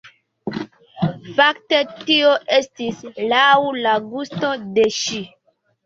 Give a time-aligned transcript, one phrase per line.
[1.41, 3.47] Fakte tio estis laŭ
[3.85, 5.27] la gusto de ŝi.